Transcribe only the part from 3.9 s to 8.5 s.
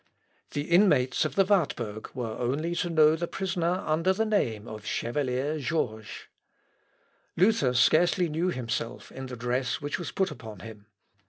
the name of Chevalier Georges. Luther scarcely knew